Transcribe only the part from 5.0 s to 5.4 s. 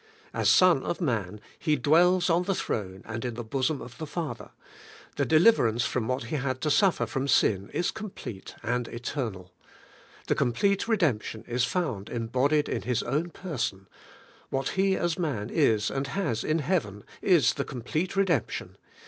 the